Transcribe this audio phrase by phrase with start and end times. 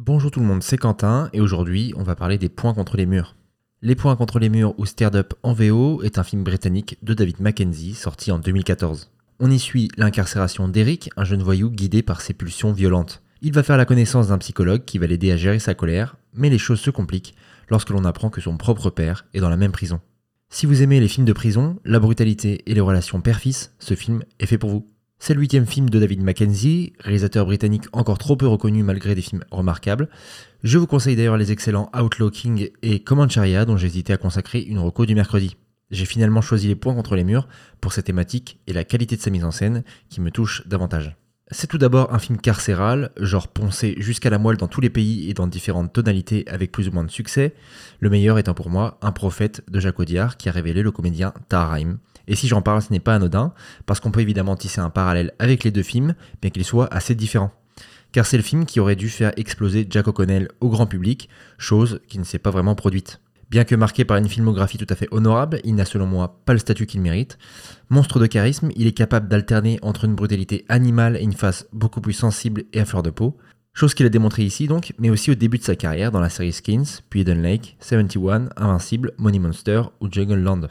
[0.00, 3.04] Bonjour tout le monde, c'est Quentin et aujourd'hui on va parler des points contre les
[3.04, 3.34] murs.
[3.82, 7.14] Les points contre les murs ou Stared Up en VO est un film britannique de
[7.14, 9.10] David Mackenzie sorti en 2014.
[9.40, 13.24] On y suit l'incarcération d'Eric, un jeune voyou guidé par ses pulsions violentes.
[13.42, 16.48] Il va faire la connaissance d'un psychologue qui va l'aider à gérer sa colère, mais
[16.48, 17.34] les choses se compliquent
[17.68, 19.98] lorsque l'on apprend que son propre père est dans la même prison.
[20.48, 24.22] Si vous aimez les films de prison, la brutalité et les relations père-fils, ce film
[24.38, 24.86] est fait pour vous.
[25.20, 29.20] C'est le huitième film de David Mackenzie, réalisateur britannique encore trop peu reconnu malgré des
[29.20, 30.08] films remarquables.
[30.62, 34.60] Je vous conseille d'ailleurs les excellents Outlaw King et Comancheria dont j'ai hésité à consacrer
[34.60, 35.56] une reco du mercredi.
[35.90, 37.48] J'ai finalement choisi les points contre les murs
[37.80, 41.16] pour cette thématique et la qualité de sa mise en scène qui me touche davantage.
[41.50, 45.30] C'est tout d'abord un film carcéral, genre poncé jusqu'à la moelle dans tous les pays
[45.30, 47.54] et dans différentes tonalités avec plus ou moins de succès,
[48.00, 51.32] le meilleur étant pour moi Un prophète de Jacques Audiard qui a révélé le comédien
[51.48, 53.54] Tahar Et si j'en parle, ce n'est pas anodin,
[53.86, 57.14] parce qu'on peut évidemment tisser un parallèle avec les deux films, bien qu'ils soient assez
[57.14, 57.52] différents.
[58.12, 62.00] Car c'est le film qui aurait dû faire exploser Jack O'Connell au grand public, chose
[62.08, 63.22] qui ne s'est pas vraiment produite.
[63.50, 66.52] Bien que marqué par une filmographie tout à fait honorable, il n'a selon moi pas
[66.52, 67.38] le statut qu'il mérite.
[67.88, 72.02] Monstre de charisme, il est capable d'alterner entre une brutalité animale et une face beaucoup
[72.02, 73.38] plus sensible et à fleur de peau.
[73.72, 76.28] Chose qu'il a démontré ici donc, mais aussi au début de sa carrière dans la
[76.28, 80.68] série Skins, puis Eden Lake, 71, Invincible, Money Monster ou Jungle Land.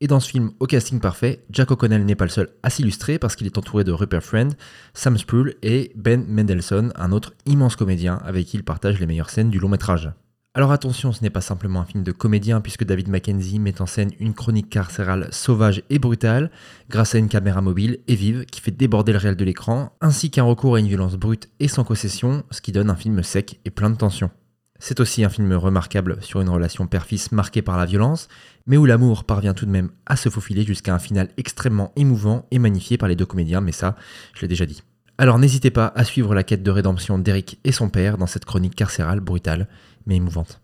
[0.00, 3.18] Et dans ce film au casting parfait, Jack O'Connell n'est pas le seul à s'illustrer
[3.18, 4.52] parce qu'il est entouré de Rupert Friend,
[4.94, 9.30] Sam Spruill et Ben Mendelssohn, un autre immense comédien avec qui il partage les meilleures
[9.30, 10.10] scènes du long métrage.
[10.56, 13.84] Alors attention, ce n'est pas simplement un film de comédien puisque David Mackenzie met en
[13.84, 16.50] scène une chronique carcérale sauvage et brutale
[16.88, 20.30] grâce à une caméra mobile et vive qui fait déborder le réel de l'écran, ainsi
[20.30, 23.60] qu'un recours à une violence brute et sans concession, ce qui donne un film sec
[23.66, 24.30] et plein de tension.
[24.78, 28.28] C'est aussi un film remarquable sur une relation père-fils marquée par la violence,
[28.66, 32.46] mais où l'amour parvient tout de même à se faufiler jusqu'à un final extrêmement émouvant
[32.50, 33.94] et magnifié par les deux comédiens, mais ça,
[34.34, 34.82] je l'ai déjà dit.
[35.18, 38.44] Alors n'hésitez pas à suivre la quête de rédemption d'Eric et son père dans cette
[38.44, 39.68] chronique carcérale brutale
[40.06, 40.60] mais émouvante.